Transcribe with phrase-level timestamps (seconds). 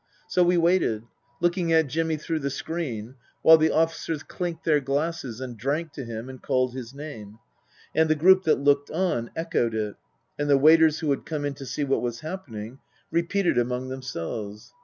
[0.27, 1.03] So we waited,
[1.41, 6.03] looking at Jimmy through the screen, while the officers clinked their glasses and drank to
[6.03, 7.37] him and called his name;
[7.93, 9.97] and the group that looked on echoed it;
[10.39, 12.79] and the waiters who had come in to see what was happen ing,
[13.11, 14.73] repeated it among themselves.